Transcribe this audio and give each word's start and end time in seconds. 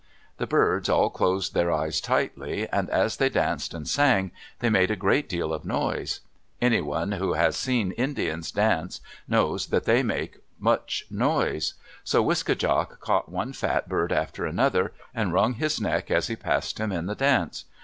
The 0.37 0.47
birds 0.47 0.89
all 0.89 1.11
closed 1.11 1.53
their 1.53 1.71
eyes 1.71 2.01
tightly, 2.01 2.67
and 2.69 2.89
as 2.89 3.17
they 3.17 3.29
danced 3.29 3.71
and 3.75 3.87
sang, 3.87 4.31
they 4.57 4.67
made 4.71 4.89
a 4.89 4.95
great 4.95 5.29
deal 5.29 5.53
of 5.53 5.63
noise. 5.63 6.21
Anyone 6.59 7.11
who 7.11 7.33
has 7.33 7.55
seen 7.55 7.91
Indians 7.91 8.51
dance 8.51 8.99
knows 9.27 9.67
that 9.67 9.85
they 9.85 10.01
make 10.01 10.37
much 10.57 11.05
noise. 11.11 11.75
So 12.03 12.23
Wiske 12.23 12.57
djak 12.57 12.99
caught 12.99 13.29
one 13.29 13.53
fat 13.53 13.87
bird 13.87 14.11
after 14.11 14.43
another, 14.47 14.91
and 15.13 15.33
wrung 15.33 15.53
his 15.53 15.79
neck 15.79 16.09
as 16.09 16.29
he 16.29 16.35
passed 16.35 16.79
him 16.79 16.91
in 16.91 17.05
the 17.05 17.13
dance. 17.13 17.65